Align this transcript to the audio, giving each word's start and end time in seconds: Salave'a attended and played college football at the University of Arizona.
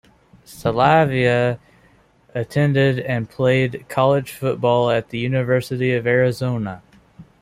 Salave'a 0.47 1.59
attended 2.33 2.97
and 2.97 3.29
played 3.29 3.85
college 3.87 4.31
football 4.31 4.89
at 4.89 5.09
the 5.09 5.19
University 5.19 5.93
of 5.93 6.07
Arizona. 6.07 6.81